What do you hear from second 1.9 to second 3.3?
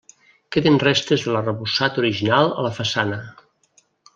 original a la façana.